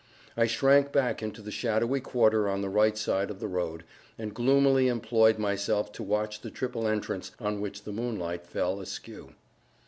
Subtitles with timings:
[0.35, 3.83] I shrank back into the shadowy quarter on the right side of the road,
[4.17, 9.35] and gloomily employed myself to watch the triple entrance, on which the moonlight fell askew.